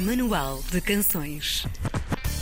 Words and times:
Manual 0.00 0.60
de 0.70 0.80
Canções. 0.80 1.66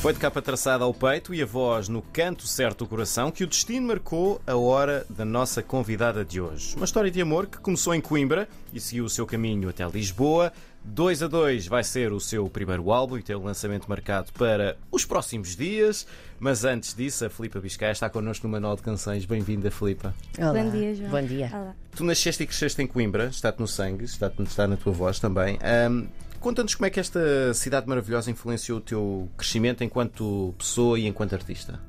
Foi 0.01 0.13
de 0.13 0.21
capa 0.21 0.41
traçada 0.41 0.85
ao 0.85 0.95
peito 0.95 1.35
e 1.35 1.43
a 1.43 1.47
voz 1.47 1.89
no 1.89 2.01
canto 2.01 2.47
certo 2.47 2.85
do 2.85 2.87
coração 2.87 3.33
que 3.33 3.43
o 3.43 3.47
destino 3.49 3.89
marcou 3.89 4.41
a 4.47 4.55
hora 4.55 5.05
da 5.11 5.25
nossa 5.25 5.61
convidada 5.61 6.25
de 6.25 6.41
hoje. 6.41 6.77
Uma 6.77 6.85
história 6.85 7.11
de 7.11 7.21
amor 7.21 7.49
que 7.49 7.59
começou 7.59 7.93
em 7.93 8.01
Coimbra 8.01 8.49
e 8.73 8.79
seguiu 8.79 9.05
o 9.05 9.11
seu 9.11 9.27
caminho 9.27 9.69
até 9.69 9.85
Lisboa. 9.89 10.53
2 10.85 11.25
a 11.25 11.27
2 11.27 11.67
vai 11.67 11.83
ser 11.83 12.13
o 12.13 12.21
seu 12.21 12.49
primeiro 12.49 12.93
álbum 12.93 13.19
e 13.19 13.23
tem 13.25 13.35
o 13.35 13.43
lançamento 13.43 13.89
marcado 13.89 14.33
para 14.35 14.77
os 14.93 15.05
próximos 15.05 15.57
dias. 15.57 16.07
Mas 16.39 16.65
antes 16.65 16.95
disso, 16.95 17.27
a 17.27 17.29
Filipa 17.29 17.59
Biscaia 17.59 17.91
está 17.91 18.09
connosco 18.09 18.47
no 18.47 18.53
Manual 18.53 18.77
de 18.77 18.83
Canções. 18.83 19.25
Bem-vinda, 19.25 19.69
Filipa. 19.69 20.15
Olá. 20.39 20.63
Bom 20.63 20.71
dia, 20.71 20.95
João. 20.95 21.11
Bom 21.11 21.23
dia. 21.23 21.51
Olá. 21.53 21.75
Tu 21.97 22.05
nasceste 22.05 22.45
e 22.45 22.47
cresceste 22.47 22.81
em 22.81 22.87
Coimbra, 22.87 23.27
está-te 23.27 23.59
no 23.59 23.67
sangue, 23.67 24.05
está, 24.05 24.31
está 24.39 24.69
na 24.69 24.77
tua 24.77 24.93
voz 24.93 25.19
também. 25.19 25.59
Ahm, 25.61 26.07
Conta-nos 26.41 26.75
como 26.75 26.87
é 26.87 26.91
que 26.91 27.01
esta 27.01 27.53
cidade 27.55 27.89
maravilhosa 27.89 28.31
influenciou 28.31 28.79
o 28.79 28.81
teu 28.81 29.29
crescimento 29.37 29.83
enquanto 29.83 30.55
pessoa 30.57 30.99
e 30.99 31.07
enquanto 31.07 31.35
artista. 31.35 31.81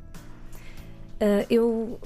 Uh, 1.21 1.45
eu, 1.49 1.99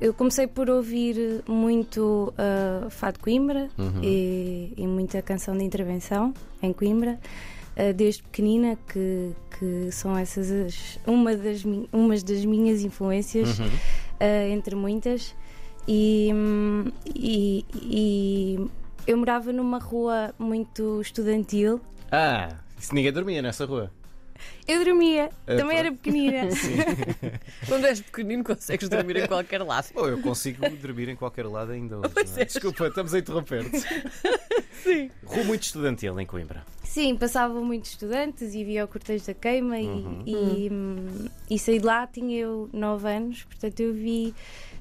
eu 0.00 0.14
comecei 0.14 0.46
por 0.46 0.68
ouvir 0.70 1.42
muito 1.46 2.32
uh, 2.32 2.88
Fado 2.90 3.18
Coimbra 3.20 3.68
Uhum. 3.76 4.02
e, 4.02 4.72
e 4.76 4.86
muita 4.86 5.20
canção 5.20 5.56
de 5.56 5.62
intervenção 5.62 6.32
em 6.62 6.72
Coimbra, 6.72 7.20
uh, 7.76 7.92
desde 7.94 8.22
pequenina, 8.22 8.78
que, 8.92 9.32
que 9.58 9.92
são 9.92 10.16
essas 10.16 10.50
as- 10.50 10.98
uma 11.06 11.36
das, 11.36 11.62
umas 11.92 12.22
das 12.22 12.44
minhas 12.46 12.80
influências, 12.82 13.58
Uhum. 13.58 13.66
uh, 13.66 14.52
entre 14.52 14.74
muitas. 14.74 15.34
E, 15.86 16.30
hum, 16.34 16.84
e, 17.14 17.64
e 17.74 18.66
eu 19.06 19.16
morava 19.16 19.52
numa 19.52 19.78
rua 19.78 20.34
muito 20.38 21.00
estudantil. 21.00 21.80
Ah, 22.10 22.56
isso 22.78 22.94
ninguém 22.94 23.12
dormia 23.12 23.40
nessa 23.42 23.64
rua. 23.64 23.90
Eu 24.68 24.84
dormia, 24.84 25.30
Ah, 25.46 25.56
também 25.56 25.78
era 25.78 25.92
pequenina. 25.92 26.48
Quando 27.66 27.86
és 27.86 28.00
pequenino, 28.00 28.44
consegues 28.44 28.88
dormir 28.88 29.16
em 29.16 29.26
qualquer 29.26 29.62
lado. 29.62 29.88
Bom, 29.94 30.08
eu 30.08 30.20
consigo 30.20 30.68
dormir 30.76 31.08
em 31.08 31.16
qualquer 31.16 31.46
lado 31.46 31.72
ainda 31.72 31.98
hoje. 31.98 32.12
É? 32.36 32.42
é. 32.42 32.44
Desculpa, 32.44 32.88
estamos 32.88 33.14
a 33.14 33.18
interromper-te. 33.18 33.78
Sim. 34.82 35.10
Rua 35.24 35.44
muito 35.44 35.62
estudantil 35.62 36.18
em 36.20 36.26
Coimbra. 36.26 36.64
Sim, 36.96 37.14
passavam 37.14 37.62
muitos 37.62 37.90
estudantes 37.90 38.54
e 38.54 38.64
via 38.64 38.82
o 38.82 38.88
cortejo 38.88 39.26
da 39.26 39.34
queima 39.34 39.78
e- 39.78 39.84
Uhum. 39.86 40.22
e, 40.24 40.68
hum, 40.72 41.26
e 41.50 41.58
saí 41.58 41.78
de 41.78 41.84
lá, 41.84 42.06
tinha 42.06 42.38
eu 42.38 42.70
9 42.72 43.06
anos, 43.06 43.44
portanto 43.44 43.80
eu 43.80 43.92
vi, 43.92 44.34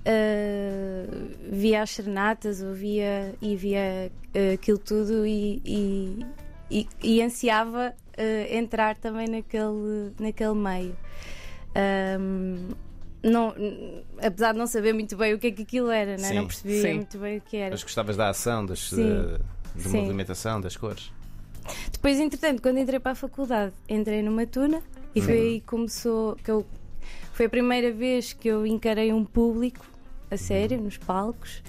ah, 0.05 1.35
via 1.51 1.81
as 1.81 1.89
serenatas, 1.89 2.61
ouvia 2.61 3.35
e 3.41 3.53
via 3.57 4.09
ah, 4.33 4.53
aquilo 4.53 4.77
tudo 4.77 5.25
e, 5.25 5.61
e, 5.65 6.25
e- 6.71 6.87
e 7.03 7.21
ansiava 7.21 7.93
ah, 8.17 8.55
entrar 8.55 8.95
também 8.95 9.27
naquele, 9.27 10.13
naquele 10.17 10.53
meio. 10.55 10.95
Ahm, 11.75 12.75
não, 13.21 13.53
apesar 14.23 14.53
de 14.53 14.57
não 14.57 14.67
saber 14.67 14.93
muito 14.93 15.17
bem 15.17 15.33
o 15.33 15.37
que 15.37 15.47
é 15.47 15.51
que 15.51 15.63
aquilo 15.63 15.91
era, 15.91 16.11
né? 16.11 16.29
Sim, 16.29 16.35
não 16.35 16.47
percebia 16.47 16.81
sim. 16.81 16.93
muito 16.93 17.17
bem 17.17 17.39
o 17.39 17.41
que 17.41 17.57
era. 17.57 17.71
Mas 17.71 17.83
gostavas 17.83 18.15
da 18.15 18.29
ação, 18.29 18.65
das, 18.65 18.89
Sim. 18.89 18.95
da, 18.95 19.37
da 19.37 19.39
Sim. 19.89 19.97
movimentação, 19.97 20.61
das 20.61 20.77
cores. 20.77 21.11
Depois, 21.91 22.19
entretanto, 22.19 22.61
quando 22.61 22.79
entrei 22.79 22.99
para 22.99 23.13
a 23.13 23.15
faculdade, 23.15 23.73
entrei 23.89 24.21
numa 24.21 24.45
tuna 24.45 24.81
e 25.13 25.21
foi 25.21 25.33
aí 25.33 25.59
que 25.59 25.67
começou. 25.67 26.35
Que 26.35 26.51
eu, 26.51 26.65
foi 27.33 27.47
a 27.47 27.49
primeira 27.49 27.91
vez 27.91 28.33
que 28.33 28.47
eu 28.47 28.65
encarei 28.65 29.11
um 29.11 29.25
público 29.25 29.85
a 30.29 30.37
sério, 30.37 30.79
nos 30.79 30.97
palcos, 30.97 31.61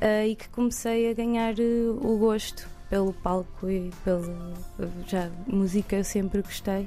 ah, 0.00 0.26
e 0.26 0.34
que 0.34 0.48
comecei 0.48 1.10
a 1.10 1.14
ganhar 1.14 1.58
eh, 1.58 1.90
o 1.90 2.16
gosto 2.18 2.68
pelo 2.88 3.12
palco 3.12 3.68
e 3.68 3.90
pelo. 4.04 4.54
Já, 5.06 5.30
música 5.46 5.96
eu 5.96 6.04
sempre 6.04 6.42
gostei, 6.42 6.86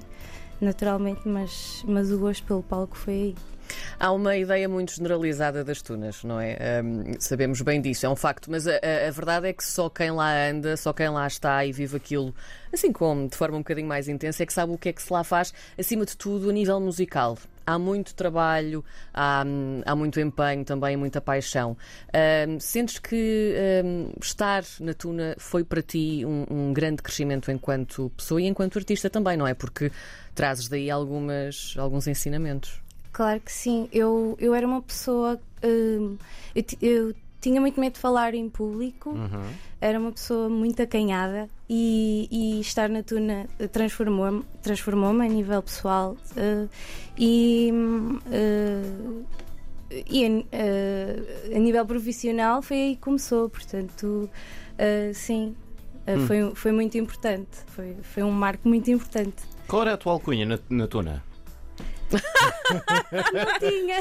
naturalmente, 0.60 1.22
mas, 1.26 1.84
mas 1.88 2.12
o 2.12 2.20
gosto 2.20 2.46
pelo 2.46 2.64
palco 2.64 2.98
foi 2.98 3.14
aí. 3.14 3.36
Há 4.00 4.12
uma 4.12 4.36
ideia 4.36 4.68
muito 4.68 4.94
generalizada 4.96 5.64
das 5.64 5.82
tunas, 5.82 6.24
não 6.24 6.40
é? 6.40 6.58
Ahm, 6.80 7.14
sabemos 7.20 7.62
bem 7.62 7.82
disso, 7.82 8.06
é 8.06 8.10
um 8.10 8.16
facto, 8.16 8.50
mas 8.52 8.68
a, 8.68 8.72
a- 8.76 9.12
verdade 9.12 9.48
é 9.48 9.54
que 9.54 9.64
só 9.64 9.90
quem 9.90 10.12
lá 10.12 10.32
anda, 10.50 10.76
só 10.78 10.92
quem 10.94 11.10
lá 11.10 11.26
está 11.28 11.66
e 11.66 11.72
vive 11.72 11.98
aquilo, 11.98 12.34
assim 12.72 12.92
como 12.92 13.28
de 13.30 13.36
forma 13.38 13.56
um 13.58 13.62
bocadinho 13.62 13.88
mais 13.88 14.08
intensa, 14.08 14.44
é 14.44 14.46
que 14.46 14.54
sabe 14.54 14.74
o 14.74 14.78
que 14.78 14.90
é 14.90 14.94
que 14.94 15.02
se 15.02 15.12
lá 15.14 15.24
faz, 15.24 15.54
acima 15.78 16.06
de 16.06 16.18
tudo, 16.18 16.50
a 16.50 16.54
nível 16.54 16.80
musical. 16.80 17.38
Há 17.66 17.80
muito 17.80 18.14
trabalho, 18.14 18.84
há, 19.14 19.46
há 19.86 19.96
muito 19.96 20.20
empenho 20.20 20.66
também, 20.66 20.98
muita 20.98 21.22
paixão. 21.22 21.78
Ahm, 22.14 22.60
sentes 22.60 23.00
que 23.00 23.56
ahm, 23.82 24.12
estar 24.22 24.64
na 24.82 24.94
Tuna 24.94 25.34
foi 25.38 25.64
para 25.64 25.82
ti 25.82 26.26
um, 26.26 26.46
um 26.50 26.74
grande 26.74 27.02
crescimento 27.02 27.50
enquanto 27.50 28.12
pessoa 28.18 28.42
e 28.42 28.48
enquanto 28.48 28.78
artista 28.78 29.10
também, 29.10 29.38
não 29.38 29.48
é? 29.48 29.54
Porque 29.54 29.90
trazes 30.36 30.68
daí 30.68 30.92
algumas, 30.92 31.74
alguns 31.78 32.06
ensinamentos. 32.06 32.83
Claro 33.14 33.40
que 33.40 33.52
sim. 33.52 33.88
Eu, 33.94 34.36
eu 34.40 34.54
era 34.54 34.68
uma 34.68 34.82
pessoa. 34.82 35.40
hum, 35.64 36.18
eu, 36.56 36.64
eu 36.82 37.16
tinha 37.40 37.60
muito 37.60 37.80
medo 37.80 37.94
de 37.94 38.00
falar 38.00 38.34
em 38.34 38.50
público. 38.50 39.12
Uhum. 39.12 39.44
Era 39.82 40.00
uma 40.00 40.14
pessoa 40.14 40.48
muito 40.48 40.82
acanhada 40.82 41.50
e, 41.70 42.28
e 42.32 42.62
estar 42.62 42.88
na 42.90 43.04
Tuna 43.04 43.48
eh, 43.60 43.68
transformou-me 43.68 44.44
transformou 44.62 45.10
a 45.10 45.28
nível 45.28 45.62
pessoal 45.62 46.16
eh, 46.38 46.68
e, 47.18 47.70
eh, 48.32 48.82
e 50.10 50.26
a, 50.26 50.44
eh, 50.54 51.52
a 51.54 51.60
nível 51.60 51.86
profissional 51.86 52.62
foi 52.62 52.78
aí 52.78 52.96
que 52.96 53.02
começou, 53.02 53.50
portanto, 53.50 54.30
sim, 55.14 55.56
Hum. 56.06 56.28
foi, 56.28 56.56
foi 56.56 56.72
muito 56.74 56.98
importante, 56.98 57.48
foi, 57.68 57.96
foi 58.02 58.24
um 58.24 58.32
marco 58.32 58.68
muito 58.68 58.92
importante. 58.92 59.36
Qual 59.70 59.84
era 59.84 59.94
a 59.94 59.98
tua 59.98 60.12
alcunha 60.12 60.46
na, 60.46 60.60
na 60.70 60.86
tuna? 60.86 61.24
Tinha! 63.60 64.00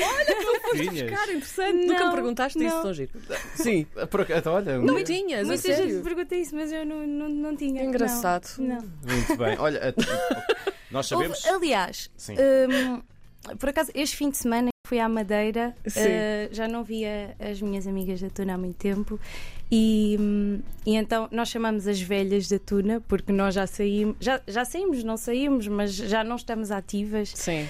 Tinhas? 0.73 1.11
Cara, 1.11 1.33
interessante. 1.33 1.87
Nunca 1.87 2.01
Não, 2.01 2.07
me 2.09 2.15
perguntaste 2.15 2.59
isso, 2.65 2.75
não. 2.77 2.83
tão 2.83 2.95
giro. 2.95 3.11
Sim. 3.55 3.87
Por 4.11 4.21
acaso, 4.23 4.51
olha, 4.51 4.79
Não 4.79 5.03
tinhas, 5.05 5.41
a 5.43 5.45
Muita 5.45 5.63
gente 5.69 5.77
sério. 5.77 5.97
me 5.97 6.03
pergunta 6.03 6.35
isso, 6.35 6.55
mas 6.55 6.73
eu 6.73 6.85
não, 6.87 7.07
não, 7.07 7.29
não 7.29 7.57
tinha. 7.57 7.83
Engraçado. 7.85 8.49
Não. 8.59 8.77
não. 8.77 8.83
muito 9.05 9.37
bem. 9.37 9.59
Olha, 9.59 9.81
a- 9.91 10.43
nós 10.91 11.07
sabemos. 11.07 11.45
Houve- 11.47 11.57
aliás, 11.67 12.11
Sim. 12.17 12.35
hum, 12.35 13.03
por 13.59 13.69
acaso, 13.69 13.91
este 13.95 14.17
fim 14.17 14.31
de 14.31 14.37
semana 14.37 14.72
fui 14.93 15.01
à 15.01 15.09
Madeira, 15.09 15.75
eh, 15.97 16.51
já 16.53 16.69
não 16.69 16.85
via 16.85 17.35
as 17.41 17.63
minhas 17.63 17.87
amigas 17.87 18.21
da 18.21 18.29
Tuna 18.29 18.53
há 18.57 18.59
muito 18.59 18.77
tempo 18.77 19.19
e, 19.71 20.19
hum, 20.21 20.61
e 20.85 20.97
então 20.97 21.29
nós 21.31 21.49
chamamos 21.49 21.89
as 21.89 21.99
velhas 21.99 22.47
da 22.47 22.59
Tuna 22.59 23.01
porque 23.09 23.33
nós 23.33 23.55
já 23.55 23.67
saímos, 23.67 24.17
já, 24.21 24.43
já 24.47 24.67
saímos, 24.67 25.03
não 25.03 25.17
saímos, 25.17 25.67
mas 25.67 25.95
já 25.95 26.23
não 26.23 26.37
estamos 26.37 26.71
ativas. 26.71 27.33
Sim. 27.35 27.67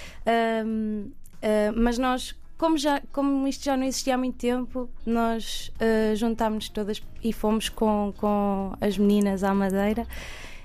Hum, 0.66 1.12
eh, 1.40 1.70
mas 1.70 1.96
nós, 1.96 2.34
como, 2.58 2.76
já, 2.76 3.00
como 3.12 3.46
isto 3.46 3.64
já 3.66 3.76
não 3.76 3.84
existia 3.84 4.16
há 4.16 4.18
muito 4.18 4.38
tempo, 4.38 4.90
nós 5.06 5.70
eh, 5.78 6.14
juntámos 6.16 6.68
todas 6.70 7.00
e 7.22 7.32
fomos 7.32 7.68
com, 7.68 8.12
com 8.16 8.74
as 8.80 8.98
meninas 8.98 9.44
à 9.44 9.54
Madeira 9.54 10.08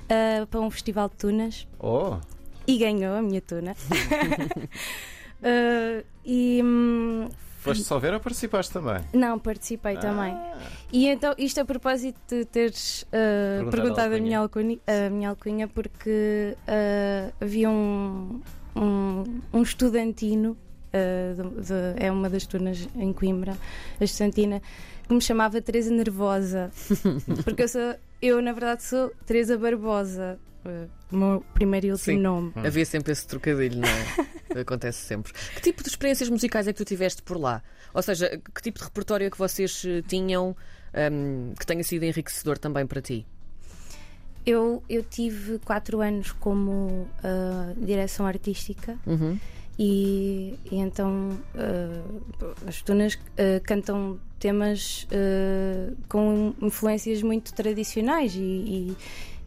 eh, 0.10 0.44
para 0.50 0.60
um 0.60 0.72
festival 0.72 1.08
de 1.08 1.18
tunas 1.18 1.68
Oh, 1.80 2.18
e 2.66 2.80
ganhou 2.80 3.16
a 3.16 3.22
minha 3.22 3.42
tuna. 3.42 3.76
Eh, 5.44 6.04
e 6.26 6.62
hum, 6.64 7.30
foste 7.60 7.84
só 7.84 8.00
ver 8.00 8.14
ou 8.14 8.20
participaste 8.20 8.72
também? 8.74 9.02
não, 9.14 9.38
participei 9.40 9.98
também. 9.98 10.34
Ah, 10.34 10.58
E 10.92 11.08
então, 11.08 11.34
isto 11.38 11.60
a 11.62 11.66
propósito 11.66 12.18
de 12.28 12.46
teres 12.46 13.06
eh, 13.12 13.64
Perguntado 13.70 14.16
a 14.16 14.20
minha 14.20 14.40
alcunha, 14.40 14.78
a 14.88 15.10
minha 15.10 15.30
alcunha 15.30 15.68
porque 15.68 16.56
eh, 16.68 17.32
havia 17.40 17.70
um, 17.70 18.42
um, 18.76 19.24
um 19.54 19.62
estudantino, 19.62 20.58
de- 20.92 21.62
de- 21.68 22.04
é 22.04 22.12
uma 22.12 22.30
das 22.30 22.46
turnas 22.48 22.88
em 22.96 23.14
Coimbra, 23.14 23.56
a 24.00 24.04
estudantina, 24.04 24.62
que 25.08 25.14
me 25.14 25.22
chamava 25.22 25.62
Teresa 25.62 25.92
Nervosa. 25.92 26.72
porque 27.46 27.64
eu 27.64 27.68
sou, 27.68 27.96
eu 28.22 28.42
na 28.42 28.52
verdade 28.52 28.84
sou 28.84 29.12
Teresa 29.26 29.58
Barbosa, 29.58 30.40
eh, 30.66 30.88
o 31.12 31.16
meu 31.18 31.44
primeiro 31.54 31.88
e 31.88 31.92
último 31.92 32.18
Sim. 32.18 32.22
nome. 32.22 32.52
Havia 32.56 32.86
sempre 32.86 33.12
esse 33.12 33.26
trocadilho, 33.28 33.80
não 33.80 33.88
é? 33.88 34.60
Acontece 34.62 35.00
sempre. 35.06 35.34
Que 35.34 35.62
tipo 35.62 35.84
de 35.84 35.90
experiências 35.90 36.30
musicais 36.30 36.68
é 36.68 36.74
que 36.74 36.78
tu 36.78 36.86
tiveste 36.86 37.22
por 37.22 37.38
lá? 37.38 37.62
Ou 37.94 38.02
seja, 38.02 38.30
que 38.54 38.62
tipo 38.62 38.80
de 38.80 38.86
repertório 38.86 39.28
é 39.28 39.30
que 39.30 39.38
vocês 39.38 39.84
eh, 39.86 40.02
tinham 40.08 40.56
hum, 41.12 41.54
que 41.60 41.66
tenha 41.66 41.84
sido 41.84 42.04
enriquecedor 42.04 42.58
também 42.58 42.86
para 42.88 43.02
ti? 43.02 43.26
Eu, 44.46 44.82
eu 44.90 45.04
tive 45.04 45.60
quatro 45.60 46.00
anos 46.02 46.32
como 46.32 47.08
ah, 47.24 47.74
direção 47.78 48.26
artística 48.26 48.98
Uhum. 49.06 49.38
e, 49.78 50.58
e 50.72 50.78
então 50.78 51.38
ah, 51.54 52.02
as 52.66 52.82
tunas 52.82 53.20
ah, 53.38 53.60
cantam 53.66 54.18
temas 54.40 55.08
ah, 55.12 55.94
com 56.10 56.54
influências 56.62 57.22
muito 57.22 57.54
tradicionais 57.54 58.36
e, 58.36 58.40
e- 58.40 58.98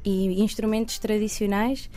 e 0.04 0.42
instrumentos 0.42 0.98
tradicionais. 0.98 1.90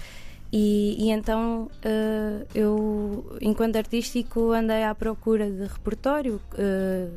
E, 0.51 0.95
e 1.05 1.09
então 1.11 1.69
ah, 1.83 2.45
eu, 2.53 3.37
enquanto 3.41 3.75
artístico, 3.75 4.51
andei 4.51 4.83
à 4.83 4.93
procura 4.93 5.49
de 5.49 5.63
repertório 5.65 6.39
ah, 6.57 7.09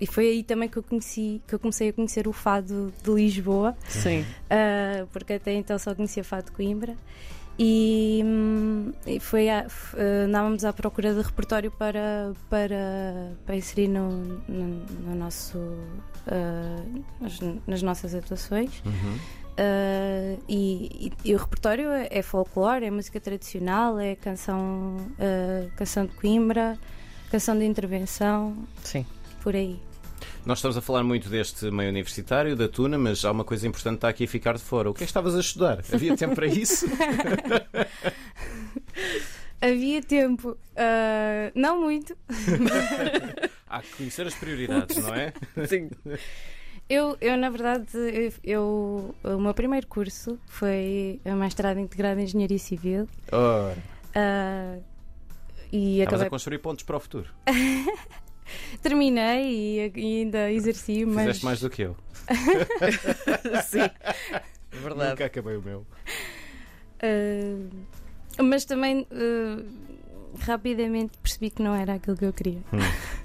e 0.00 0.06
foi 0.06 0.28
aí 0.28 0.42
também 0.42 0.66
que 0.68 0.78
eu 0.78 0.82
conheci, 0.82 1.42
que 1.46 1.54
eu 1.54 1.58
comecei 1.58 1.90
a 1.90 1.92
conhecer 1.92 2.26
o 2.26 2.32
fado 2.32 2.90
de 3.02 3.10
Lisboa. 3.10 3.76
Sim. 3.86 4.20
Uh, 4.20 5.06
porque 5.12 5.34
até 5.34 5.52
então 5.52 5.78
só 5.78 5.94
conhecia 5.94 6.24
Fado 6.24 6.46
de 6.46 6.52
Coimbra. 6.52 6.96
E, 7.62 8.22
hum, 8.24 8.90
e 9.06 9.20
foi 9.20 9.50
a, 9.50 9.64
f- 9.68 9.94
eh, 9.98 10.24
andávamos 10.24 10.64
à 10.64 10.72
procura 10.72 11.12
de 11.12 11.20
repertório 11.20 11.70
para, 11.70 12.32
para, 12.48 13.32
para 13.44 13.54
inserir 13.54 13.86
no, 13.88 14.08
no, 14.48 14.66
no 15.06 15.14
nosso, 15.14 15.58
eh, 16.26 16.82
nas, 17.20 17.38
nas 17.66 17.82
nossas 17.82 18.14
atuações. 18.14 18.82
Uhum. 18.86 19.18
Uh, 19.58 20.42
e, 20.48 21.08
e- 21.08 21.30
e 21.30 21.34
o 21.34 21.38
repertório 21.38 21.90
é, 21.90 22.08
é 22.10 22.22
folclore, 22.22 22.86
é 22.86 22.90
música 22.90 23.20
tradicional, 23.20 23.98
é 23.98 24.14
canção, 24.14 24.96
uh, 25.18 25.70
canção 25.76 26.06
de 26.06 26.12
Coimbra, 26.14 26.78
canção 27.30 27.58
de 27.58 27.66
intervenção, 27.66 28.56
Sim. 28.82 29.04
por 29.42 29.54
aí. 29.54 29.78
Nós 30.44 30.58
estamos 30.58 30.76
a 30.76 30.80
falar 30.80 31.02
muito 31.04 31.28
deste 31.28 31.70
meio 31.70 31.90
universitário, 31.90 32.56
da 32.56 32.66
Tuna, 32.68 32.96
mas 32.98 33.24
há 33.24 33.30
uma 33.30 33.44
coisa 33.44 33.66
importante 33.68 33.92
que 33.92 33.96
está 33.98 34.08
aqui 34.08 34.24
a 34.24 34.28
ficar 34.28 34.54
de 34.54 34.62
fora. 34.62 34.90
O 34.90 34.94
que 34.94 35.02
é 35.02 35.06
que 35.06 35.10
estavas 35.10 35.34
a 35.36 35.40
estudar? 35.40 35.84
Havia 35.92 36.16
tempo 36.16 36.34
para 36.34 36.46
isso? 36.46 36.86
Havia 39.60 40.00
tempo, 40.02 40.52
uh, 40.52 41.52
não 41.54 41.80
muito. 41.82 42.16
Há 43.68 43.82
que 43.82 43.90
conhecer 43.98 44.26
as 44.26 44.34
prioridades, 44.34 44.96
não 44.96 45.14
é? 45.14 45.32
Sim. 45.68 45.90
Eu, 46.88 47.16
eu 47.20 47.36
na 47.36 47.50
verdade, 47.50 47.86
eu, 47.94 48.32
eu- 48.42 49.14
o 49.22 49.38
meu 49.40 49.52
primeiro 49.54 49.86
curso 49.86 50.38
foi 50.46 51.20
a 51.24 51.34
mestrado 51.36 51.78
integrado 51.78 52.18
em 52.18 52.24
Engenharia 52.24 52.58
Civil 52.58 53.06
Ora, 53.30 53.76
uh, 54.16 54.82
e 55.70 55.98
estavas 56.00 56.14
acabei, 56.22 56.26
a 56.26 56.30
construir 56.30 56.58
pontos 56.58 56.82
para 56.84 56.96
o 56.96 57.00
futuro. 57.00 57.28
terminei 58.82 59.44
e, 59.44 59.92
e 59.94 60.20
ainda 60.22 60.50
exerci, 60.52 61.04
mas 61.04 61.26
Fizeste 61.26 61.44
mais 61.44 61.60
do 61.60 61.70
que 61.70 61.82
eu. 61.82 61.96
Sim. 63.66 63.90
Verdade. 64.70 65.10
Nunca 65.10 65.24
acabei 65.26 65.56
o 65.56 65.62
meu. 65.62 65.86
Uh, 67.02 67.68
mas 68.42 68.64
também 68.64 69.06
uh, 69.10 69.64
rapidamente 70.40 71.18
percebi 71.18 71.50
que 71.50 71.62
não 71.62 71.74
era 71.74 71.94
aquilo 71.94 72.16
que 72.16 72.24
eu 72.24 72.32
queria. 72.32 72.60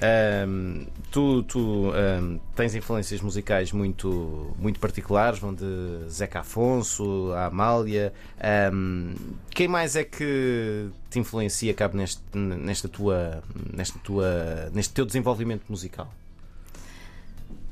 Ahm, 0.00 0.86
tu 1.10 1.42
tu, 1.42 1.90
ahm, 1.92 2.38
tens 2.54 2.74
influências 2.74 3.20
musicais 3.20 3.72
muito, 3.72 4.54
muito 4.58 4.78
particulares, 4.78 5.38
vão 5.38 5.52
de 5.54 5.64
Zeca 6.08 6.40
Afonso 6.40 7.32
a 7.34 7.46
Amália. 7.46 8.12
Ahm, 8.40 9.14
quem 9.50 9.66
mais 9.68 9.96
é 9.96 10.04
que 10.04 10.88
te 11.10 11.18
influencia, 11.18 11.72
cabe 11.74 11.96
neste, 11.96 12.22
nesta 12.34 12.88
tua, 12.88 13.42
nesta 13.74 13.98
tua, 13.98 14.70
neste 14.72 14.94
teu 14.94 15.04
desenvolvimento 15.04 15.64
musical? 15.68 16.12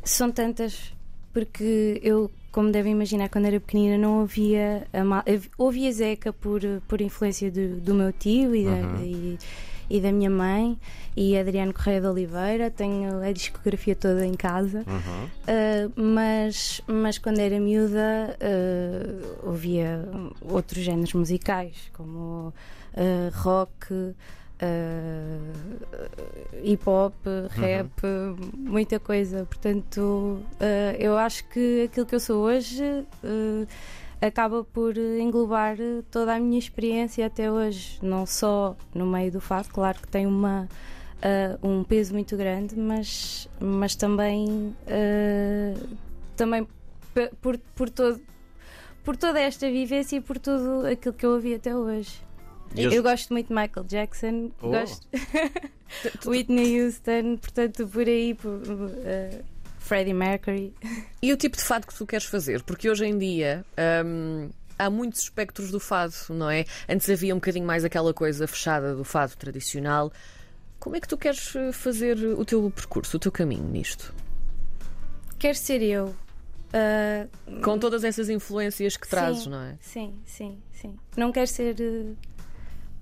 São 0.04 0.30
tantas, 0.30 0.92
porque 1.32 2.00
eu, 2.02 2.30
como 2.52 2.70
devem 2.70 2.92
imaginar, 2.92 3.28
quando 3.28 3.46
era 3.46 3.58
pequenina 3.60 3.98
não 3.98 4.20
ouvia 4.20 4.86
a 4.92 5.02
ma- 5.04 5.22
eu 5.26 5.40
ouvia 5.58 5.90
Zeca 5.92 6.32
por, 6.32 6.60
por 6.86 7.00
influência 7.00 7.50
do, 7.50 7.80
do 7.80 7.94
meu 7.94 8.12
tio 8.12 8.54
e 8.54 8.64
da, 8.64 8.70
Uhum. 8.70 9.02
e, 9.02 9.38
e 9.88 10.00
da 10.00 10.12
minha 10.12 10.30
mãe 10.30 10.78
e 11.16 11.38
Adriano 11.38 11.72
Correia 11.72 12.00
de 12.00 12.06
Oliveira. 12.06 12.70
Tenho 12.70 13.22
a 13.22 13.32
discografia 13.32 13.94
toda 13.94 14.26
em 14.26 14.34
casa. 14.34 14.84
Uhum. 14.86 15.24
Uh, 15.24 15.92
mas, 16.00 16.80
mas 16.86 17.18
quando 17.18 17.38
era 17.38 17.58
miúda 17.58 18.36
uh, 18.40 19.48
ouvia 19.48 20.08
outros 20.40 20.82
géneros 20.82 21.12
musicais, 21.14 21.90
como 21.92 22.52
uh, 22.94 23.32
rock, 23.34 24.14
hip 26.64 26.82
hop, 26.88 27.14
rap, 27.50 27.90
muita 28.56 28.98
coisa. 28.98 29.44
Portanto, 29.44 30.40
eu 30.98 31.16
acho 31.18 31.46
que 31.48 31.82
aquilo 31.84 32.06
que 32.06 32.14
eu 32.14 32.20
sou 32.20 32.42
hoje 32.42 32.82
acaba 34.20 34.64
por 34.64 34.96
englobar 34.96 35.76
toda 36.10 36.34
a 36.34 36.38
minha 36.40 36.58
experiência 36.58 37.26
até 37.26 37.50
hoje, 37.50 37.98
não 38.02 38.24
só 38.26 38.76
no 38.94 39.06
meio 39.06 39.30
do 39.32 39.40
fado, 39.40 39.68
claro 39.68 39.98
que 40.00 40.08
tem 40.08 40.26
uma 40.26 40.68
uh, 41.62 41.66
um 41.68 41.84
peso 41.84 42.12
muito 42.14 42.36
grande, 42.36 42.76
mas, 42.78 43.48
mas 43.60 43.94
também, 43.94 44.74
uh, 44.86 45.88
também 46.36 46.66
por, 47.40 47.58
por, 47.74 47.88
todo, 47.90 48.20
por 49.04 49.16
toda 49.16 49.40
esta 49.40 49.70
vivência 49.70 50.16
e 50.16 50.20
por 50.20 50.38
tudo 50.38 50.86
aquilo 50.86 51.14
que 51.14 51.24
eu 51.26 51.30
ouvi 51.32 51.54
até 51.54 51.74
hoje. 51.76 52.20
E 52.74 52.86
hoje- 52.86 52.96
Eu 52.96 53.02
gosto 53.02 53.32
muito 53.32 53.48
de 53.48 53.54
Michael 53.54 53.86
Jackson, 53.86 54.50
Oh. 54.60 54.70
gosto 54.70 55.06
Whitney 56.26 56.80
Houston, 56.82 57.36
portanto, 57.36 57.86
por 57.86 58.06
aí, 58.06 58.34
por, 58.34 58.50
uh, 58.50 59.44
Freddie 59.86 60.12
Mercury. 60.14 60.74
E 61.22 61.32
o 61.32 61.36
tipo 61.36 61.56
de 61.56 61.62
fado 61.62 61.86
que 61.86 61.94
tu 61.94 62.04
queres 62.06 62.26
fazer? 62.26 62.62
Porque 62.62 62.90
hoje 62.90 63.06
em 63.06 63.16
dia. 63.18 63.64
hum, 64.04 64.50
Há 64.78 64.90
muitos 64.90 65.22
espectros 65.22 65.70
do 65.70 65.80
fado, 65.80 66.12
não 66.28 66.50
é? 66.50 66.66
Antes 66.86 67.08
havia 67.08 67.32
um 67.34 67.38
bocadinho 67.38 67.64
mais 67.66 67.82
aquela 67.82 68.12
coisa 68.12 68.46
fechada 68.46 68.94
do 68.94 69.04
fado 69.04 69.34
tradicional. 69.34 70.12
Como 70.78 70.94
é 70.96 71.00
que 71.00 71.08
tu 71.08 71.16
queres 71.16 71.56
eh, 71.56 71.72
fazer 71.72 72.18
o 72.18 72.44
teu 72.44 72.70
percurso, 72.70 73.16
o 73.16 73.20
teu 73.20 73.32
caminho 73.32 73.64
nisto? 73.64 74.14
Quero 75.38 75.56
ser 75.56 75.80
eu. 75.80 76.14
Uh, 76.74 77.60
Com 77.62 77.78
todas 77.78 78.04
essas 78.04 78.28
influências 78.28 78.98
que 78.98 79.08
trazes, 79.08 79.44
Sim. 79.44 79.50
não 79.50 79.62
é? 79.62 79.78
Sim, 79.80 80.14
sim, 80.26 80.58
sim. 80.74 80.94
Não 81.16 81.32
quero 81.32 81.46
ser 81.46 81.76
uh, 81.80 82.14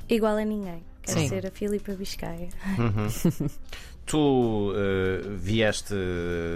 igual 0.09 0.37
a 0.37 0.45
ninguém. 0.45 0.85
Quero 1.03 1.19
Sim. 1.19 1.29
ser 1.29 1.45
a 1.47 1.51
Filipa 1.51 1.93
Biscaia. 1.95 2.51
Tu 4.07 4.73
eh, 4.77 5.23
vieste 5.31 5.95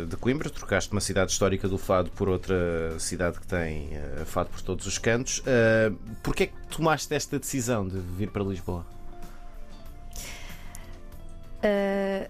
de 0.06 0.16
Coimbra, 0.16 0.50
trocaste 0.50 0.92
uma 0.92 1.00
cidade 1.00 1.32
histórica 1.32 1.66
do 1.66 1.78
Fado 1.78 2.10
por 2.10 2.28
outra 2.28 2.98
cidade 2.98 3.40
que 3.40 3.46
tem 3.46 3.88
eh, 3.94 4.22
Fado 4.26 4.50
por 4.50 4.60
todos 4.60 4.86
os 4.86 4.98
cantos. 4.98 5.38
Uh, 5.38 5.96
Porquê 6.22 6.44
é 6.44 6.46
que 6.48 6.54
tomaste 6.68 7.14
esta 7.14 7.38
decisão 7.38 7.88
de 7.88 7.98
vir 7.98 8.30
para 8.30 8.44
Lisboa? 8.44 8.84
Uh, 11.64 12.28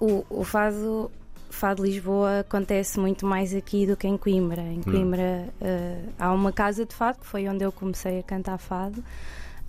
o, 0.00 0.40
o 0.40 0.44
fado, 0.44 1.10
fado 1.50 1.84
Lisboa 1.84 2.40
acontece 2.40 2.98
muito 2.98 3.26
mais 3.26 3.54
aqui 3.54 3.86
do 3.86 3.96
que 3.96 4.08
em 4.08 4.16
Coimbra. 4.16 4.62
Em 4.62 4.82
Coimbra 4.82 5.48
uh, 5.60 6.12
há 6.18 6.32
uma 6.32 6.50
casa 6.50 6.86
de 6.86 6.94
fado, 6.94 7.18
que 7.18 7.26
foi 7.26 7.46
onde 7.46 7.62
eu 7.62 7.70
comecei 7.70 8.20
a 8.20 8.22
cantar 8.22 8.58
fado, 8.58 9.04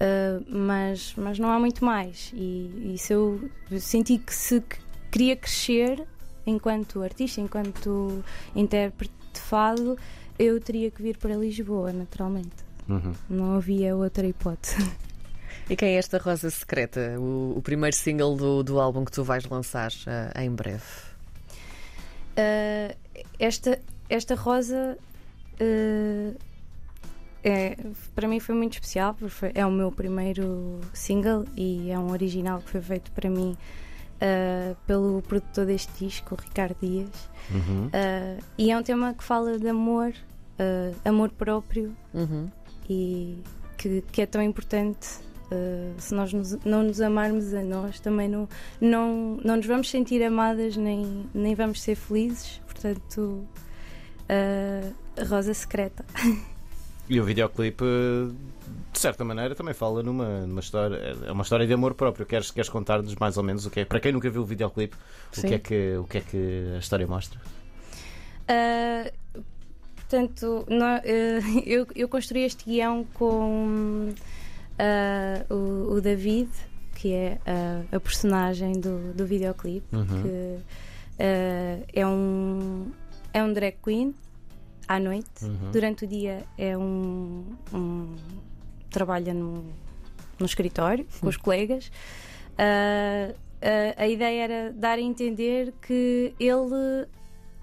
uh, 0.02 0.46
mas, 0.48 1.14
mas 1.18 1.40
não 1.40 1.50
há 1.50 1.60
muito 1.60 1.84
mais. 1.84 2.32
E 2.34 2.94
isso 2.96 3.14
eu 3.14 3.80
senti 3.80 4.18
que 4.18 4.34
se 4.34 4.62
que 4.62 4.78
queria 5.12 5.36
crescer 5.36 6.06
enquanto 6.46 7.02
artista, 7.02 7.42
enquanto 7.42 8.24
intérprete 8.56 9.14
de 9.34 9.40
fado, 9.40 9.98
eu 10.40 10.60
teria 10.60 10.90
que 10.90 11.02
vir 11.02 11.18
para 11.18 11.36
Lisboa, 11.36 11.92
naturalmente. 11.92 12.56
Uhum. 12.88 13.14
Não 13.30 13.56
havia 13.56 13.96
outra 13.96 14.26
hipótese. 14.26 14.90
E 15.70 15.76
quem 15.76 15.96
é 15.96 15.98
esta 15.98 16.18
Rosa 16.18 16.50
Secreta? 16.50 17.20
O, 17.20 17.58
o 17.58 17.62
primeiro 17.62 17.96
single 17.96 18.38
do, 18.38 18.64
do 18.64 18.80
álbum 18.80 19.04
que 19.04 19.12
tu 19.12 19.24
vais 19.24 19.44
lançar 19.46 19.92
eh, 20.06 20.46
em 20.46 20.50
breve. 20.50 20.84
Uh, 22.38 22.96
esta, 23.38 23.80
esta 24.10 24.36
rosa 24.36 24.98
uh, 25.60 26.36
é, 27.44 27.78
para 28.16 28.28
mim 28.28 28.40
foi 28.40 28.56
muito 28.56 28.74
especial 28.74 29.14
porque 29.14 29.30
foi- 29.34 29.52
é 29.56 29.66
o 29.66 29.72
meu 29.72 29.92
primeiro 29.92 30.80
single 30.94 31.46
e 31.56 31.90
é 31.92 31.98
um 31.98 32.12
original 32.12 32.60
que 32.62 32.70
foi 32.72 32.82
feito 32.82 33.12
para 33.12 33.30
mim 33.30 33.56
uh, 34.22 34.76
pelo 34.86 35.22
produtor 35.22 35.66
deste 35.66 35.92
disco, 36.06 36.36
o 36.36 36.38
Ricardo 36.42 36.76
Dias. 36.82 37.30
Uhum. 37.52 37.88
Uh, 37.88 38.44
e 38.58 38.72
é 38.72 38.78
um 38.78 38.84
tema 38.84 39.14
que 39.14 39.24
fala 39.24 39.58
de 39.58 39.68
amor, 39.70 40.10
uh, 40.60 40.96
amor 41.06 41.30
próprio 41.32 41.96
Uhum. 42.14 42.50
e 42.90 43.38
que, 43.78 44.04
que 44.12 44.22
é 44.22 44.26
tão 44.26 44.42
importante. 44.42 45.20
uh, 45.52 45.94
se 45.98 46.14
nós 46.14 46.34
nos- 46.34 46.58
não 46.66 46.84
nos 46.84 47.00
amarmos 47.00 47.54
a 47.54 47.62
nós, 47.64 48.00
também 48.02 48.28
não, 48.28 48.50
não, 48.82 49.38
não 49.44 49.56
nos 49.56 49.66
vamos 49.66 49.90
sentir 49.90 50.22
amadas 50.24 50.76
nem, 50.76 51.26
nem 51.34 51.56
vamos 51.56 51.82
ser 51.82 51.96
felizes. 51.96 52.60
Portanto, 52.66 53.48
uh, 54.30 54.94
a 55.20 55.24
Rosa 55.24 55.54
Secreta. 55.54 56.04
E 57.10 57.20
o 57.20 57.24
videoclipe, 57.24 57.84
eh, 57.86 58.32
de 58.92 59.00
certa 59.00 59.24
maneira, 59.24 59.56
também 59.56 59.74
fala 59.74 60.04
numa, 60.04 60.42
numa 60.46 60.60
história. 60.60 60.98
É 61.26 61.32
uma 61.32 61.44
história 61.44 61.66
de 61.66 61.74
amor 61.74 61.94
próprio. 61.94 62.26
Queres, 62.26 62.52
queres 62.52 62.70
contar-nos 62.70 63.16
mais 63.16 63.38
ou 63.38 63.44
menos 63.44 63.66
o 63.66 63.70
que 63.70 63.80
é? 63.82 63.86
Para 63.86 64.00
quem 64.00 64.12
nunca 64.12 64.30
viu 64.30 64.42
o 64.42 64.46
videoclipe, 64.46 64.96
o 65.38 65.42
que, 65.42 65.54
é 65.54 65.60
que, 65.60 65.96
o 65.98 66.04
que 66.04 66.18
é 66.18 66.22
que 66.22 66.74
a 66.76 66.80
história 66.80 67.08
mostra? 67.08 67.40
Uh, 68.50 69.42
portanto, 69.96 70.66
nó- 70.70 70.98
uh, 70.98 71.60
eu, 71.66 71.88
eu 71.96 72.10
construí 72.10 72.44
este 72.44 72.66
guião 72.66 73.06
com 73.14 74.10
uh, 74.10 75.54
o, 75.54 75.94
o 75.96 76.02
David, 76.02 76.50
que 76.96 77.14
é 77.14 77.38
uh, 77.92 77.96
a 77.96 78.00
personagem 78.00 78.74
do, 78.80 79.14
do 79.14 79.26
videoclipe, 79.26 79.86
Uhum. 79.96 80.06
que 80.06 80.28
uh, 80.28 81.86
é, 81.94 82.06
um, 82.08 82.92
é 83.34 83.44
um 83.44 83.54
drag 83.54 83.76
queen 83.84 84.14
à 84.88 85.00
noite. 85.00 85.44
Uhum. 85.44 85.72
Durante 85.72 86.06
o 86.06 86.08
dia 86.08 86.44
é 86.58 86.78
um, 86.78 87.44
um- 87.74 88.16
trabalha 88.90 89.34
no, 89.34 89.66
escritório 90.46 91.06
com 91.20 91.28
os 91.28 91.36
colegas. 91.38 91.92
Uh, 92.58 93.32
uh, 93.34 93.94
a 93.98 94.08
ideia 94.08 94.44
era 94.44 94.74
dar 94.74 94.98
a 94.98 95.02
entender 95.02 95.74
que 95.82 96.34
ele, 96.40 97.08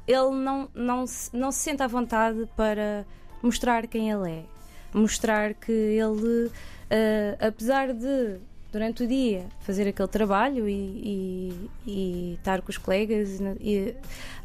ele 0.06 0.30
não, 0.30 0.68
não, 0.74 1.06
se, 1.06 1.34
não 1.36 1.50
se 1.50 1.58
sente 1.58 1.82
à 1.82 1.86
vontade 1.86 2.48
para 2.56 3.04
mostrar 3.42 3.86
quem 3.86 4.10
ele 4.10 4.30
é. 4.30 4.44
mostrar 4.92 5.54
que 5.54 5.72
ele, 5.72 6.50
eh, 6.88 7.36
apesar 7.40 7.92
de 7.92 8.38
durante 8.72 9.02
o 9.04 9.06
dia 9.06 9.44
fazer 9.60 9.86
aquele 9.88 10.08
trabalho 10.08 10.68
e, 10.68 10.72
e- 10.74 11.70
e 11.86 12.34
estar 12.38 12.62
com 12.62 12.70
os 12.70 12.78
colegas 12.78 13.38
e 13.60 13.94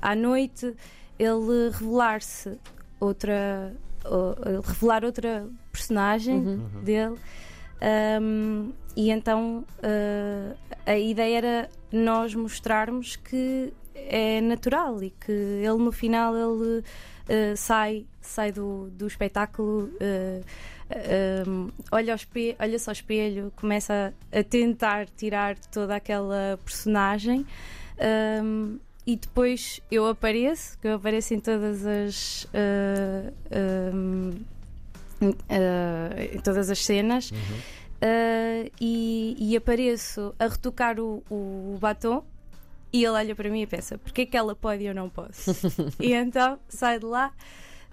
à 0.01 0.15
noite 0.15 0.75
ele 1.19 1.69
revelar-se 1.71 2.57
outra 2.99 3.75
o- 4.05 4.61
revelar 4.61 5.03
outra 5.03 5.47
personagem 5.71 6.41
dele. 6.83 7.15
Um, 8.21 8.73
e 8.95 9.09
então 9.09 9.65
uh, 9.77 10.57
a 10.85 10.97
ideia 10.97 11.37
era 11.37 11.69
nós 11.91 12.33
mostrarmos 12.35 13.15
que 13.15 13.73
é 13.95 14.41
natural 14.41 15.01
e 15.03 15.11
que 15.11 15.31
ele 15.31 15.77
no 15.77 15.91
final 15.91 16.33
ele 16.35 16.79
uh, 16.79 17.55
sai 17.55 18.05
sai 18.21 18.51
do, 18.51 18.89
do 18.91 19.07
espetáculo 19.07 19.89
uh, 20.01 20.43
um, 21.47 21.69
olha, 21.91 22.13
ao 22.13 22.15
espelho, 22.15 22.55
olha-se 22.59 22.89
ao 22.89 22.93
espelho 22.93 23.53
começa 23.55 24.13
a 24.31 24.43
tentar 24.43 25.05
tirar 25.07 25.55
toda 25.71 25.95
aquela 25.95 26.59
personagem. 26.65 27.45
Um, 28.43 28.79
e 29.09 29.15
depois 29.15 29.81
eu 29.89 30.05
apareço 30.05 30.77
que 30.77 30.87
eu 30.87 30.93
apareço 30.93 31.33
em 31.33 31.39
todas 31.39 31.83
as 31.83 32.43
uh, 32.43 33.33
um, 33.91 34.29
uh, 35.23 36.35
em 36.35 36.39
todas 36.41 36.69
as 36.69 36.85
cenas 36.85 37.31
uh, 37.31 38.71
e, 38.79 39.35
e 39.39 39.57
apareço 39.57 40.35
a 40.37 40.45
retocar 40.45 40.99
o, 40.99 41.23
o 41.27 41.75
batom 41.81 42.23
e 42.93 43.03
ele 43.03 43.15
olha 43.15 43.35
para 43.35 43.49
mim 43.49 43.63
e 43.63 43.67
pensa 43.67 43.97
porque 43.97 44.21
é 44.21 44.25
que 44.27 44.37
ela 44.37 44.55
pode 44.55 44.83
e 44.83 44.85
eu 44.85 44.93
não 44.93 45.09
posso? 45.09 45.55
E 45.99 46.13
então 46.13 46.59
sai 46.67 46.99
de 46.99 47.05
lá 47.05 47.33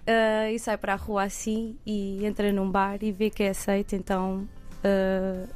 uh, 0.01 0.53
e 0.53 0.59
sai 0.59 0.77
para 0.77 0.93
a 0.93 0.97
rua 0.97 1.23
assim 1.23 1.79
e 1.83 2.23
entra 2.23 2.51
num 2.51 2.69
bar 2.69 2.99
e 3.01 3.11
vê 3.11 3.31
que 3.31 3.41
é 3.41 3.49
aceito 3.49 3.95
então 3.95 4.47
uh, 4.85 5.49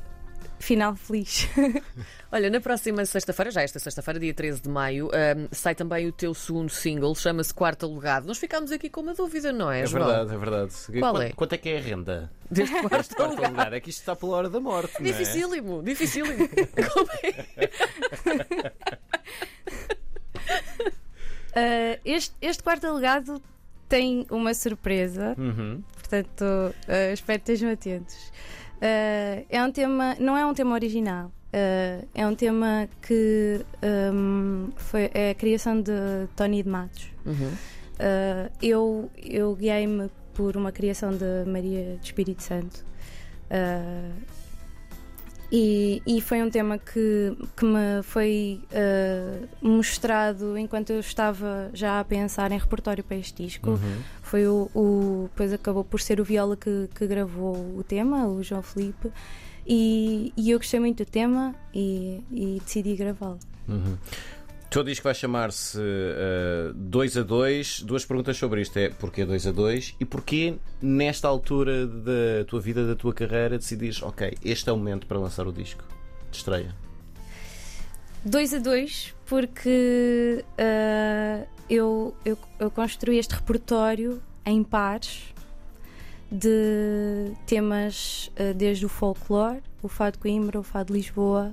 final 0.59 0.95
feliz 0.95 1.47
Olha, 2.31 2.49
na 2.49 2.61
próxima 2.61 3.03
sexta-feira, 3.05 3.51
já 3.51 3.61
esta 3.61 3.77
sexta-feira, 3.77 4.17
dia 4.19 4.33
13 4.33 4.61
de 4.61 4.69
maio, 4.69 5.09
ahm, 5.13 5.47
sai 5.51 5.75
também 5.75 6.07
o 6.07 6.13
teu 6.13 6.33
segundo 6.33 6.69
single, 6.69 7.13
chama-se 7.13 7.53
Quarto 7.53 7.85
Alugado. 7.85 8.25
Nós 8.25 8.37
ficámos 8.37 8.71
aqui 8.71 8.89
com 8.89 9.01
uma 9.01 9.13
dúvida, 9.13 9.51
não 9.51 9.69
é, 9.69 9.81
É 9.81 9.85
João? 9.85 10.05
verdade, 10.05 10.33
é 10.33 10.37
verdade. 10.37 10.73
Qual 10.99 11.13
quanto, 11.13 11.23
é? 11.23 11.29
quanto 11.33 11.53
é 11.53 11.57
que 11.57 11.69
é 11.69 11.77
a 11.77 11.81
renda? 11.81 12.31
Deste 12.49 12.73
quarto 12.79 12.89
Quarto 12.89 13.21
alugado. 13.21 13.49
lugar. 13.51 13.73
É 13.73 13.79
que 13.81 13.89
isto 13.89 13.99
está 13.99 14.15
pela 14.15 14.31
hora 14.37 14.49
da 14.49 14.61
morte. 14.61 14.93
não 14.97 15.09
é? 15.09 15.11
Dificílimo, 15.11 15.83
dificílimo. 15.83 16.47
Como 16.93 17.09
é? 17.23 18.71
Uh, 21.51 21.99
este, 22.05 22.33
este 22.41 22.63
quarto 22.63 22.87
alegado 22.87 23.41
tem 23.89 24.25
uma 24.31 24.53
surpresa 24.53 25.35
Uhum. 25.37 25.83
Portanto, 25.95 26.41
uh, 26.43 27.13
espero 27.13 27.39
que 27.39 27.51
estejam 27.51 27.71
atentos. 27.71 28.31
Uh, 28.81 29.45
é 29.47 29.63
um 29.63 29.71
tema, 29.71 30.15
não 30.19 30.35
é 30.35 30.43
um 30.43 30.55
tema 30.55 30.73
original, 30.73 31.27
uh, 31.27 32.07
é 32.15 32.25
um 32.25 32.33
tema 32.33 32.89
que 32.99 33.63
um, 34.11 34.69
foi 34.75 35.11
é 35.13 35.29
a 35.29 35.35
criação 35.35 35.79
de 35.79 35.91
Tony 36.35 36.63
de 36.63 36.69
Matos. 36.69 37.07
Uhum. 37.23 37.51
Uh, 37.53 38.51
eu 38.59 39.11
eu 39.23 39.55
guiei-me 39.55 40.09
por 40.33 40.57
uma 40.57 40.71
criação 40.71 41.11
de 41.11 41.45
Maria 41.45 41.97
de 41.97 42.05
Espírito 42.05 42.41
Santo. 42.41 42.83
E, 45.51 46.01
e 46.07 46.21
foi 46.21 46.41
um 46.41 46.49
tema 46.49 46.77
que, 46.77 47.35
que 47.57 47.65
me 47.65 48.01
foi 48.03 48.61
uh, 48.71 49.47
mostrado 49.61 50.57
enquanto 50.57 50.91
eu 50.91 50.99
estava 51.01 51.69
já 51.73 51.99
a 51.99 52.05
pensar 52.05 52.53
em 52.53 52.57
repertório 52.57 53.03
para 53.03 53.17
este 53.17 53.43
disco. 53.43 53.71
Uhum. 53.71 53.97
Foi 54.21 54.47
o, 54.47 54.69
o. 54.73 55.29
Depois 55.31 55.51
acabou 55.51 55.83
por 55.83 55.99
ser 55.99 56.21
o 56.21 56.23
Viola 56.23 56.55
que, 56.55 56.87
que 56.95 57.05
gravou 57.05 57.55
o 57.77 57.83
tema, 57.83 58.27
o 58.27 58.41
João 58.41 58.61
Felipe. 58.61 59.11
E, 59.67 60.31
e 60.37 60.51
eu 60.51 60.57
gostei 60.57 60.79
muito 60.79 61.03
do 61.03 61.09
tema 61.09 61.53
e, 61.73 62.23
e 62.31 62.61
decidi 62.63 62.95
gravá-lo. 62.95 63.39
Uhum. 63.67 63.97
Teu 64.71 64.85
disco 64.85 65.03
vai 65.03 65.13
chamar-se 65.13 65.77
2 66.73 67.17
a 67.17 67.23
2. 67.23 67.81
Duas 67.81 68.05
perguntas 68.05 68.37
sobre 68.37 68.61
isto: 68.61 68.79
é 68.79 68.87
porquê 68.87 69.25
2 69.25 69.47
a 69.47 69.51
2 69.51 69.97
e 69.99 70.05
porquê, 70.05 70.55
nesta 70.81 71.27
altura 71.27 71.85
da 71.85 72.45
tua 72.47 72.61
vida, 72.61 72.87
da 72.87 72.95
tua 72.95 73.13
carreira, 73.13 73.57
decidires, 73.57 74.01
ok, 74.01 74.37
este 74.41 74.69
é 74.69 74.71
o 74.71 74.77
momento 74.77 75.07
para 75.07 75.19
lançar 75.19 75.45
o 75.45 75.51
disco 75.51 75.83
de 76.31 76.37
estreia? 76.37 76.73
2 78.23 78.53
a 78.53 78.59
2, 78.59 79.13
porque 79.25 80.45
ah, 80.57 81.45
eu, 81.69 82.15
eu, 82.23 82.37
eu 82.57 82.71
construí 82.71 83.17
este 83.17 83.35
repertório 83.35 84.23
em 84.45 84.63
pares 84.63 85.33
de 86.31 87.33
temas 87.45 88.31
ah, 88.37 88.53
desde 88.53 88.85
o 88.85 88.89
folclore, 88.89 89.61
o 89.83 89.89
fado 89.89 90.17
Coimbra, 90.17 90.57
o 90.57 90.63
fado 90.63 90.93
Lisboa, 90.93 91.51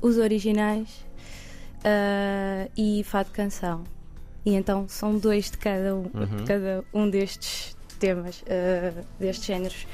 os 0.00 0.16
originais 0.16 1.04
ah, 1.86 2.68
e 2.76 3.02
fado 3.04 3.30
canção. 3.30 3.84
E 4.44 4.54
então 4.54 4.86
são 4.88 5.16
dois 5.18 5.50
de 5.50 5.56
cada 5.58 5.94
um, 5.96 6.10
Uhum. 6.12 6.24
de 6.36 6.42
cada 6.44 6.84
um 6.92 7.08
destes 7.08 7.76
temas, 7.98 8.44
ah, 8.48 9.02
destes 9.18 9.46
géneros. 9.46 9.86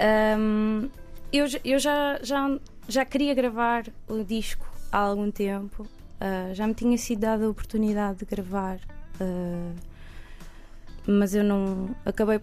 Ahm, 0.00 0.88
eu 1.32 1.46
já- 1.46 1.60
eu 1.64 1.78
já, 1.78 2.18
já, 2.22 2.58
já 2.88 3.04
queria 3.04 3.34
gravar 3.34 3.84
o 4.08 4.22
disco 4.24 4.66
há 4.92 4.98
algum 4.98 5.30
tempo, 5.30 5.86
ah, 6.20 6.52
já 6.54 6.66
me 6.66 6.74
tinha 6.74 6.96
sido 6.98 7.20
dada 7.20 7.44
a 7.46 7.48
oportunidade 7.48 8.18
de 8.20 8.24
gravar, 8.24 8.78
mas 11.06 11.34
eu 11.34 11.44
não 11.44 11.94
acabei 12.04 12.40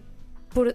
por. 0.50 0.74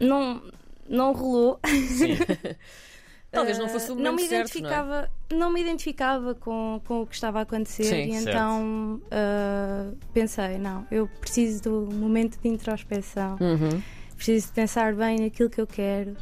não, 0.00 0.42
não 0.88 1.12
rolou. 1.12 1.58
Sim. 1.88 2.16
Talvez 3.34 3.58
não 3.58 3.66
Ah, 3.66 3.68
fosse 3.68 3.90
o 3.90 3.94
não 3.94 4.12
momento 4.12 4.22
me 4.22 4.28
certo, 4.28 4.32
não 4.32 4.36
é? 4.36 4.72
identificava, 4.72 5.10
não 5.32 5.52
me 5.52 5.60
identificava 5.60 6.34
com, 6.34 6.80
com 6.86 7.02
o 7.02 7.06
que 7.06 7.14
estava 7.14 7.40
a 7.40 7.42
acontecer 7.42 7.84
Sim, 7.84 8.08
e 8.08 8.12
certo. 8.14 8.28
então 8.28 9.00
ah, 9.10 9.90
pensei, 10.12 10.56
não, 10.58 10.86
eu 10.90 11.08
preciso 11.20 11.62
do 11.62 11.92
momento 11.92 12.38
de 12.40 12.48
introspeção 12.48 13.36
Uhum. 13.40 13.82
preciso 14.16 14.46
de 14.48 14.52
pensar 14.52 14.94
bem 14.94 15.18
naquilo 15.18 15.50
que 15.50 15.60
eu 15.60 15.66
quero 15.66 16.16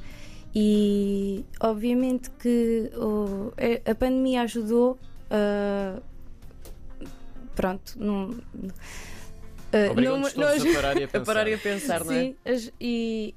e 0.55 1.45
obviamente 1.61 2.31
que 2.31 2.91
o- 2.97 3.53
a- 3.91 3.95
pandemia 3.95 4.43
ajudou 4.43 4.99
ah, 5.31 6.01
pronto 7.55 7.95
não, 7.97 8.35
Obrigam-nos 9.91 10.35
não- 10.35 10.47
não- 10.47 10.53
a 10.71 10.75
parar 10.75 10.97
e 10.99 11.03
a 11.03 11.07
A 11.07 11.09
pensar. 11.09 11.25
parar 11.25 11.49
e 11.49 11.55
a 11.55 11.59
pensar, 11.59 12.05
não 12.05 12.13
é? 12.13 12.35
Sim, 12.55 12.71
e, 12.79 13.35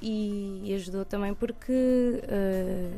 e- 0.66 0.74
ajudou 0.76 1.06
também 1.06 1.34
porque 1.34 2.22
ah, 2.28 2.92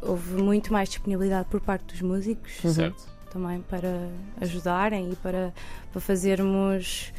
houve 0.00 0.42
muito 0.42 0.72
mais 0.72 0.88
disponibilidade 0.88 1.48
por 1.48 1.60
parte 1.60 1.84
dos 1.86 2.00
músicos 2.00 2.52
Certo. 2.74 3.04
também 3.30 3.60
para 3.62 4.08
ajudarem 4.40 5.12
e 5.12 5.16
para, 5.16 5.52
para 5.90 6.00
fazermos 6.00 7.12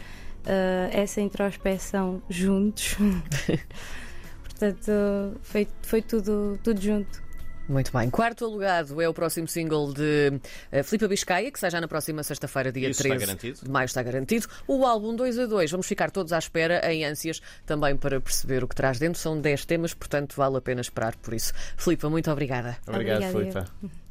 ah, 0.46 0.90
essa 0.92 1.22
introspeção 1.22 2.22
juntos. 2.30 2.96
Portanto, 4.44 5.40
foi, 5.42 5.68
foi 5.82 6.02
tudo, 6.02 6.60
tudo 6.64 6.80
junto. 6.82 7.24
Muito 7.68 7.92
bem. 7.98 8.10
Quarto 8.10 8.46
Alugado 8.46 9.02
é 9.02 9.08
o 9.08 9.14
próximo 9.14 9.48
single 9.48 9.94
de 9.94 10.34
uh, 10.72 10.84
Filipe 10.84 11.08
Biscaia, 11.08 11.52
que 11.52 11.60
sai 11.60 11.72
já 11.72 11.80
na 11.80 11.88
próxima 11.88 12.22
sexta-feira, 12.22 12.72
dia 12.72 12.90
Isso 12.90 13.02
está 13.02 13.16
13 13.16 13.26
garantido? 13.26 13.60
de 13.64 13.72
maio, 13.72 13.86
está 13.86 14.04
garantido. 14.04 14.48
O 14.68 14.86
álbum 14.86 15.16
2 15.16 15.40
a 15.40 15.46
2, 15.46 15.72
vamos 15.72 15.88
ficar 15.88 16.12
todos 16.12 16.34
à 16.34 16.38
espera, 16.40 16.82
em 16.92 17.06
ânsias, 17.06 17.42
também 17.66 17.96
para 17.96 18.20
perceber 18.20 18.64
o 18.64 18.68
que 18.68 18.76
traz 18.76 19.00
dentro. 19.00 19.20
São 19.20 19.40
10 19.40 19.66
temas, 19.66 19.94
portanto 19.94 20.36
vale 20.36 20.58
a 20.58 20.62
pena 20.62 20.82
esperar 20.82 21.16
por 21.16 21.34
isso. 21.34 21.54
Filipe, 21.78 22.06
muito 22.08 22.30
obrigada. 22.30 22.78
Obrigado, 22.86 23.24
Obrigada, 23.34 23.68
Filipe. 23.80 24.03